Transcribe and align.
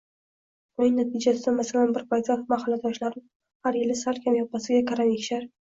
Buning 0.79 0.95
natijasida, 0.99 1.53
masalan, 1.59 1.93
bir 1.99 2.07
paytlar 2.15 2.43
mahalladoshlarim 2.55 3.29
har 3.69 3.81
yili 3.85 4.03
sal 4.05 4.23
kam 4.27 4.43
yoppasiga 4.45 4.87
karam 4.93 5.19
ekishar 5.19 5.53